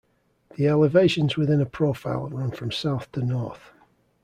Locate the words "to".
3.11-3.21